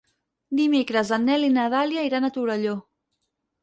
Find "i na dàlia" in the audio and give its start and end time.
1.51-2.09